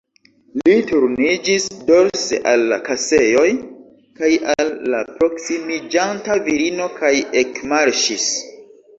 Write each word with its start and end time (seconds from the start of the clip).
Li 0.67 0.75
turniĝis 0.91 1.65
dorse 1.89 2.37
al 2.51 2.63
la 2.71 2.79
kasejoj 2.87 3.45
kaj 4.21 4.31
al 4.53 4.71
la 4.93 5.01
proksimiĝanta 5.19 6.39
virino, 6.47 6.89
kaj 7.03 7.13
ekmarŝis. 7.43 8.27